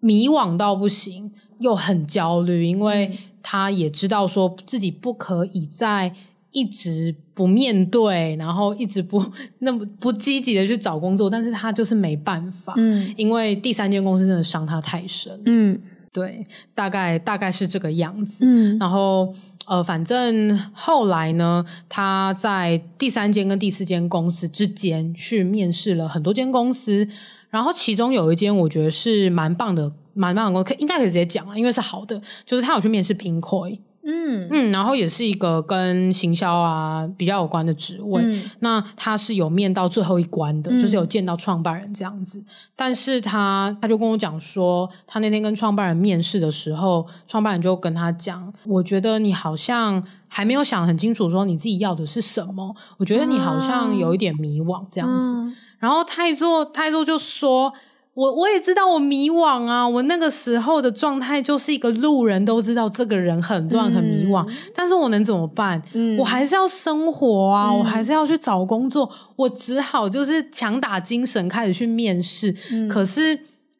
[0.00, 6.14] 迷惘到不行，又很焦虑，因为他也知道说自己不可以再。
[6.54, 9.22] 一直不面对，然后一直不
[9.58, 15.78] 那么不积极的去找工作，但是他就是没办法，嗯，因为第三间公司真的伤他太深，嗯，
[16.12, 19.34] 对，大概大概是这个样子，嗯，然后
[19.66, 27.08] 呃，反正后来呢，他在第三间跟第四间公司之间去面试了很多间公司，
[27.50, 33.80] 然后其中有一间我觉得是蛮棒的，蛮棒的公司，可应该可以直接讲了，因为是好的，就是他有去面试 Pinkoi。
[34.06, 42.44] 嗯嗯，然后也是一个跟行销啊比较有关的职位，嗯、那他是有面到最后一关的，嗯、就是有见到创办人这样子。
[42.76, 52.74] 但是他他就跟我讲说，他那天跟创办人面试的时候，创办人就跟他讲，我觉得你好像还没有想很清楚，说你自己要的是什么。
[52.98, 55.24] 我觉得你好像有一点迷惘这样子。
[55.24, 57.72] 嗯、然后泰座泰座就说。
[58.14, 65.82] 我我也知道我迷惘啊，我那个时候的状态就是一个路人都知道这个人很乱很迷惘，嗯、但是我能怎么办？
[65.94, 73.36] 嗯、我还是要生活啊，嗯、我还是要去找工作，我只好就是强打精神开始去面试，嗯、可是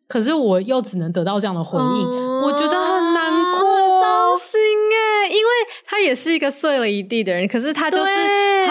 [0.09, 5.51] 可是我又只能得到这样的回应，嗯、我觉得很难过，伤心哎，因为
[5.87, 8.13] 他也是一个碎了一地的人，可是他就是。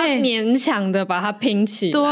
[0.08, 2.04] 他勉强的把它拼起来，对，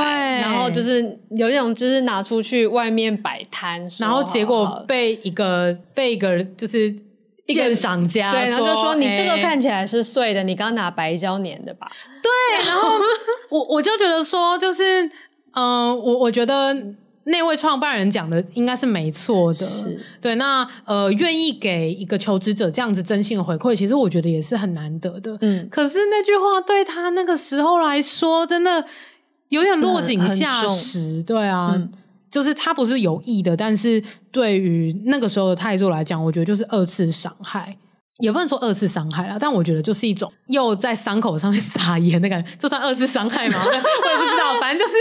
[0.41, 6.93] 然后就是有一种就是拿出去外面摆摊，然后结果被一个被一个就是
[7.47, 11.91] 鉴赏家，对，然后就说你这个欸看起来是碎的，你刚拿白胶粘的吧？
[12.23, 12.97] 对，然后
[13.49, 15.03] 我我就觉得说，就是
[15.53, 16.75] 嗯、呃，我我觉得
[17.25, 20.35] 那位创办人讲的应该是没错的，是对。
[20.35, 25.37] 那呃，愿意给一个求职者这样子真心的回馈，其实我觉得也是很难得的。
[25.41, 28.85] 嗯，可是那句话对他那个时候来说，真的
[29.49, 31.23] 有点落井下石。
[31.23, 31.73] 对啊。
[31.75, 31.91] 嗯
[32.31, 34.01] 就是他不是有意的，但是
[34.31, 37.77] 对于那个时候的态度来讲，我觉得就是二次伤害，
[38.19, 43.57] 也不能说二次伤害啦，但我觉得就是一种又在伤口上面撒盐的感觉，这算二次伤害吗？
[43.67, 44.93] 我也不知道，反正就是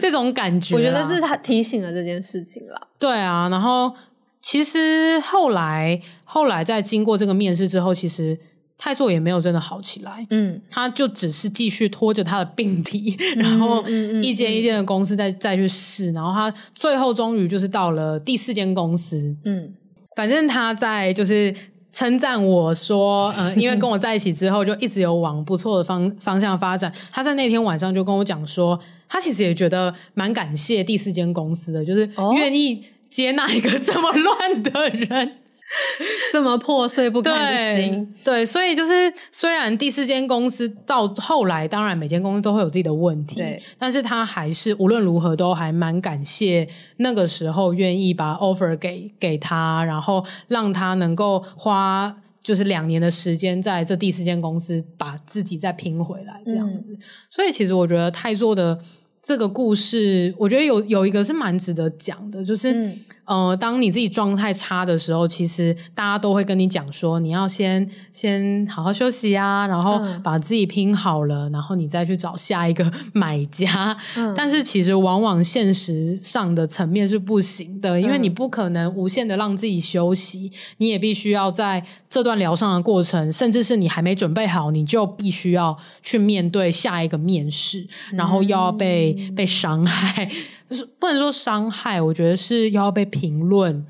[0.00, 0.76] 这种感觉、嗯。
[0.76, 2.80] 我觉得是他提醒了这件事情啦。
[2.98, 3.94] 对啊，然后
[4.40, 8.38] 其实后来后来在经过这个面试之后，其实。
[8.82, 13.86] 太座也没有真的好起来，嗯，他就只是继续拖着他的病体，嗯、 然后
[14.22, 19.74] 一间一间的公司再、嗯、再去试，然后他最后终于就是到了第四间公司，嗯，
[20.16, 21.54] 反正他在就是
[21.92, 26.92] 称赞我说，呃，因为跟我在一起之后就一直有往不错的方方向发展。
[27.10, 28.78] 他在那天晚上就跟我讲说，
[29.08, 35.39] 他其实也觉得蛮感谢第四间公司的，就是愿意接纳一个这么乱的人。
[36.32, 56.92] 这么破碎不堪的心，对，对，所以就是虽然第四间公司到后来，当然每间公司都会有自己的问题，对，但是他还是无论如何都还蛮感谢那个时候愿意把 offer 给给他，然后让他能够花就是两年的时间在这第四间公司把自己再拼回来这样子。
[56.94, 56.98] 嗯、
[57.30, 58.76] 所以其实我觉得泰做的
[59.22, 62.92] 这个故事，我觉得有有一个是蛮值得讲的，就是。
[63.30, 73.96] 嗯呃，当你自己状态差的时候，其实大家都会跟你讲说，你要先先好好休息啊，然后把自己拼好了，嗯、然后你再去找下一个 买家。
[74.16, 90.28] 嗯、 但是其实往往现实上的层面是不行的，因为你不可能无限的让自己休息，你也必须要在这段疗伤的过程，甚至是你还没准备好，你就必须要去面对下一个面试，然后又要被、嗯、被伤害。
[90.70, 93.84] 就是不能说伤害，我觉得是要被评论，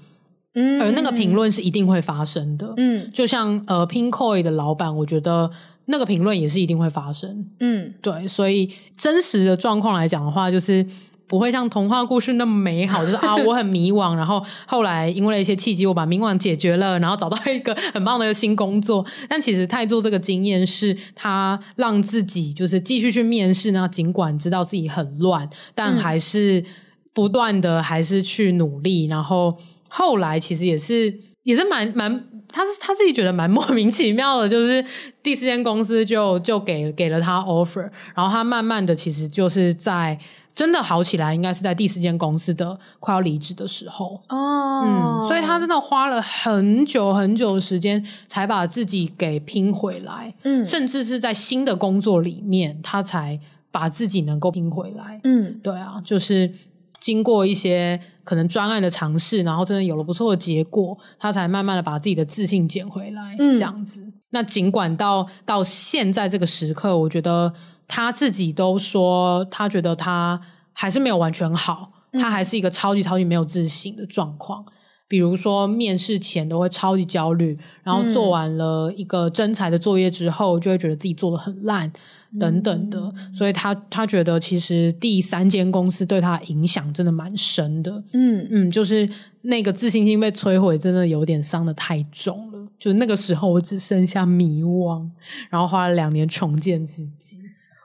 [0.54, 5.50] 嗯，而那个评论是一定会发生的，嗯，就像呃，Pinkoi 的老板，我觉得
[5.84, 10.84] 那个评论也是一定会发生，嗯，对，所以真实的状况来讲的话，就是
[11.30, 19.06] 不会像童话故事那么美好， 就是啊，我很迷惘，然后后来因为了一些契机，我把迷惘解决了，然后找到一个很棒的新工作。
[19.28, 26.64] 但其实泰做这个经验是他让自己就是继续去面试，然后尽管知道自己很乱，但还是。
[27.12, 29.58] 不断的还是去努力，然后
[29.88, 31.12] 后来其实也是
[31.42, 34.82] 也是蛮蛮，他是他自己觉得蛮莫名其妙的，就是
[35.20, 37.80] 第四间公司就就给给了他 offer，
[38.14, 40.16] 然后他慢慢的其实就是在
[40.54, 44.20] 真的好起来，应该是在第四间公司的快要离职的时候。
[44.28, 53.38] 哦，嗯，所以他真的花了很久很久的时间才把自己给拼回来，嗯，甚至是在新的工作里面，他才
[53.70, 56.52] 把自己能够拼回来，嗯，对啊，就是。
[57.00, 64.12] 经过一些可能专案的尝试，然后真的有了不错的结果，他才慢慢的把自己的自信捡回来，嗯、这样子。
[64.32, 67.50] 那尽管到到现在这个时刻，我觉得
[67.90, 70.40] 他自己都说，他觉得他
[70.72, 74.64] 还是没有完全好，嗯、他还是一个超级超级没有自信的状况。
[75.08, 81.92] 比如说面试前都会超级焦虑，然后做完了一个真才的作业之后，就会觉得自己做的很烂。
[82.38, 89.10] 等等的，嗯、所以他他觉得其实第三间公司对他影响真的蛮深的，嗯嗯，就是
[89.42, 92.68] 那个自信心被摧毁，真的有点伤的太重了。
[92.78, 95.10] 就那个时候，我只剩下迷惘，
[95.48, 97.40] 然后花了两年重建自己。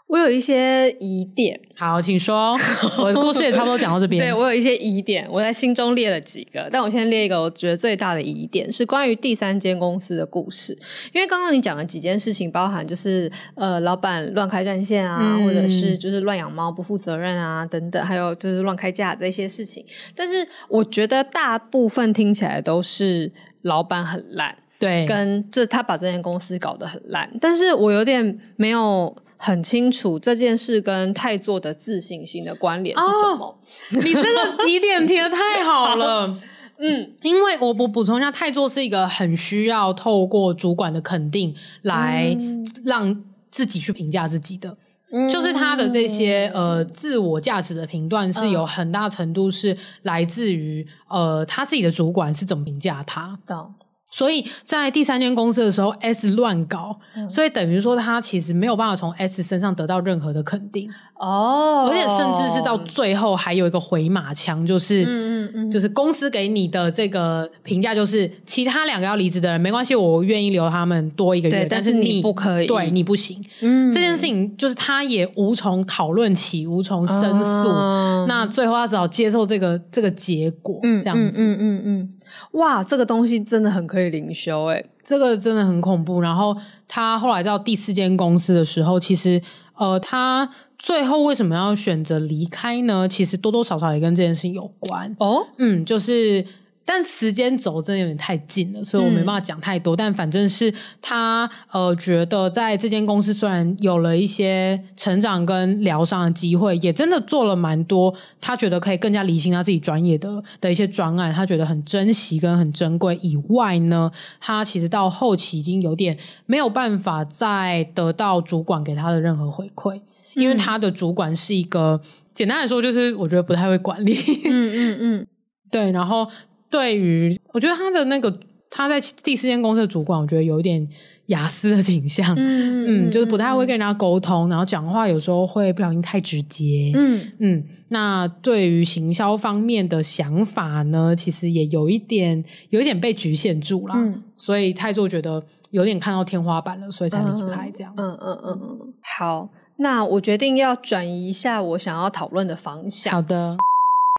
[0.07, 2.55] 我有一些疑点，好，请说。
[2.99, 4.21] 我的故事也差不多讲到这边。
[4.23, 10.77] 对，我有一些疑点，我在心中列了几个，但我先列一个我觉得最大的疑点是关于第三间公司的故事。
[11.11, 19.83] 因为刚刚你讲了几件事情，包含就是呃，老板乱开战线啊，嗯、或者是就是乱养猫不负责任啊等等，还有就是乱开价这些事情。
[20.15, 23.31] 但是我觉得大部分听起来都是
[23.63, 27.27] 老板很烂，对，跟这他把这间公司搞得很烂。
[27.41, 29.17] 但是我有点没有。
[29.37, 33.45] 很清楚这件事跟太座的自信心的关联是什么？
[33.45, 33.55] 哦、
[33.91, 36.39] 你这个疑点提的太 好了，好
[36.77, 42.35] 嗯，因为我我补充一下，太座是一个很需要透过主管的肯定来
[42.83, 44.77] 让自己去评价自己的，
[45.11, 53.39] 嗯、就是他的这些呃自我价值的评断是有很大程度是来自于呃他自己的主管是怎么评价他。
[53.45, 53.69] 的。
[54.11, 73.41] 所以在第三间公司的时候，S 乱搞，嗯、所以等于说他其实没有办法从 S 身上得到任何的肯定哦，而且甚至是到最后还有一个回马枪，就是嗯嗯嗯，就是公司给你的这个评价就是，其他两个要离职的人没关系，我愿意留他们多一个月，但是你不可以，对，你不行。
[73.61, 82.13] 嗯，这件事情就是他也无从讨论起，无从申诉，哦、那最后他只好接受这个这个结果，嗯，这样子，嗯嗯嗯嗯，
[82.59, 86.21] 哇，这个东西真的很可以灵修诶，这个真的很恐怖。
[86.21, 86.55] 然后
[86.87, 89.41] 他后来到第四间公司的时候，其实
[89.75, 90.49] 呃，他。
[90.77, 93.07] 最后为什么要选择离开呢？
[93.07, 95.47] 其实多多少少也跟这件事情有关哦。
[95.57, 96.45] 嗯，就是，
[96.85, 99.95] 但时间轴真的有点太近了，所以我没办法讲太多。
[99.95, 100.71] 嗯、但反正是
[101.01, 113.17] 他呃，觉得在这间公司虽然有了一些成长跟疗伤的机会，也真的做了蛮多，他觉得可以更加理清他自己专业的的一些专案，他觉得很珍惜跟很珍贵。
[113.21, 116.15] 以外呢，他其实到后期已经有点
[116.45, 119.99] 没有办法再得到主管给他的任何回馈。
[120.35, 122.01] 因为他的主管是一个，
[122.33, 124.13] 简单来说就是我觉得不太会管理。
[124.43, 125.27] 嗯嗯嗯，
[125.71, 125.91] 对。
[125.93, 126.27] 然后
[126.69, 128.39] 对于我觉得他的那个
[128.69, 130.87] 他在第四间公司的主管，我觉得有一点
[131.27, 132.35] 雅思的倾向。
[132.35, 136.91] 嗯 嗯，就是不太会跟人家沟通，然后讲话有时候会不小心太直接。
[136.95, 137.63] 嗯嗯。
[137.89, 143.93] 那对于行销方面的想法呢，其实也有一点有一点被局限住了。
[143.95, 144.23] 嗯。
[144.35, 145.41] 所以太座觉得
[145.71, 148.03] 有点看到天花板了，所以才离开这样子。
[148.03, 148.93] 嗯嗯嗯嗯。
[149.01, 149.49] 好。
[149.77, 153.13] 那我决定要转移一下我想要讨论的方向。
[153.13, 153.57] 好的，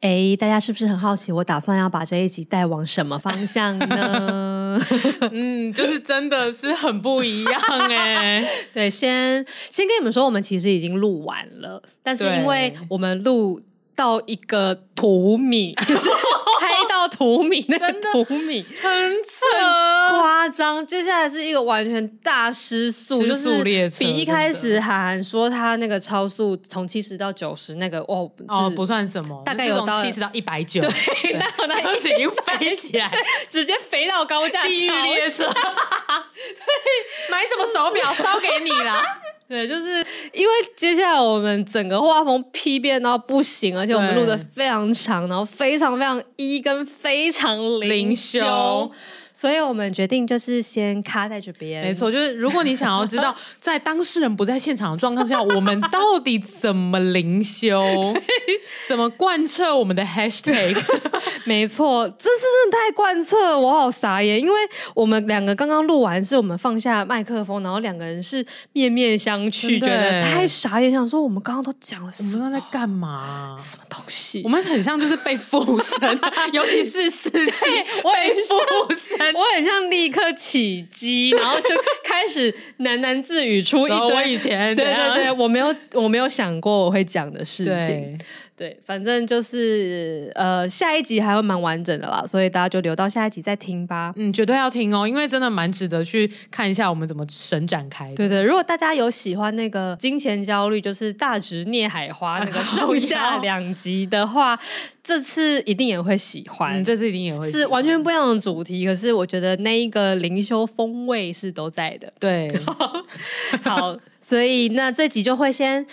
[0.02, 4.78] 哎，大家是不是很好奇我打算要把这一集带往什么方向呢？
[5.32, 8.46] 嗯，就是真的是很不一样哎。
[8.74, 13.60] 对，先先跟你们说，我们其实已经录完了，但是因为我们录
[13.94, 16.10] 到一个图米，就是。
[17.08, 19.46] 土米那个土米很扯，
[20.10, 20.86] 夸张。
[20.86, 30.90] 接下来是一个完全大失速，失速列车，就是比一开始喊说他那个超速从七十到九十那个哦哦不算什么，大概有到七十到一百九，对，
[31.38, 33.10] 那车子已经飞起来，
[33.48, 35.44] 直接飞到高架地狱列车。
[35.52, 39.02] 对，买什么手表烧给你啦？
[39.48, 48.90] 对，就是因为接下来我们整个画风批变到不行，而且我们录的非常长，然后非常非常一跟非常灵修。
[49.38, 51.84] 所以我们决定就是先卡在这边。
[51.84, 58.16] 没错，就是如果你想要知道 在当事人不在现场的状况下，我们到底怎么灵修，
[58.88, 60.74] 怎么贯彻我们的 hashtag。
[61.44, 64.40] 没错，这是真的太贯彻了，我好傻眼。
[64.40, 64.54] 因为
[64.94, 73.54] 我们两个刚刚录完，是我们放下麦克风，然后两个人是面面相觑，觉得太傻眼，想说我们刚刚都讲了什么，我们刚刚在干嘛？
[73.60, 74.40] 什么东西？
[74.44, 76.18] 我们很像就是被附身，
[76.52, 77.66] 尤其是司机
[78.02, 79.25] 被附身。
[79.34, 81.68] 我很像立刻起机，然后就
[82.04, 88.18] 开始喃喃自语出一堆 我以前对对对，我没有我没有想过我会讲的事情。
[88.56, 94.14] 对，反正就是呃，下一集还会蛮完整的啦，所以大家就留到下一集再听吧。
[94.16, 98.14] 嗯，绝对要听哦，因为真的蛮值得去看一下我们怎么神展开。
[98.14, 104.58] 对对，如果大家有喜欢那个金钱焦虑，就是大直聂海花那个 上下两集的话，
[105.04, 106.80] 这次一定也会喜欢。
[106.80, 112.10] 嗯，这次一定也会是完全不一样的主题，可是我觉得那一个灵修风味是都在的。
[112.18, 112.50] 对
[113.62, 115.86] 好，所以那这集就会先。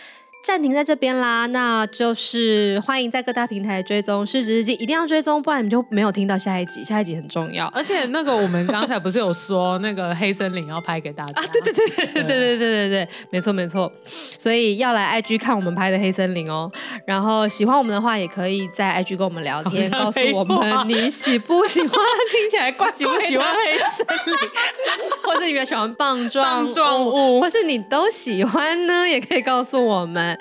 [0.44, 6.84] 暂停在这边啦，那就是欢迎在各大平台追踪《失职日记》，一定要追踪，不然你们就没有听到下一集。
[6.84, 11.46] 下一集很重要，而且那个我们刚才不是有说那个黑森林要拍给大家啊？
[11.54, 13.90] 对对对对对对对对对，没错没错，
[14.38, 16.70] 所以要来 IG 看我们拍的黑森林哦。
[17.08, 24.36] 然后喜欢我们的话，也可以在 IG 跟我们聊天，告诉我们你喜不喜欢，听起来怪喜不喜欢黑森林，
[25.24, 30.33] 或是你比较喜欢棒状棒状物，或是你都喜欢呢，也可以告诉我们。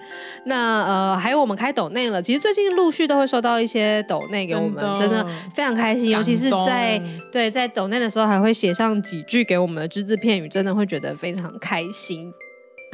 [0.46, 12.32] 那呃，还有我们开抖内了，其实最近陆续都会收到一些抖内给我们，真的，真的非常开心，尤其是在对在抖内的时候，还会写上几句给我们的只字片语，真的会觉得非常开心。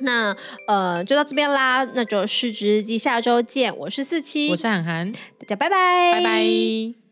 [0.03, 0.33] 那
[0.69, 7.08] 呃，就到这边啦，那就失职日记下周见，我是四七，我是涵涵，大家拜拜，拜拜。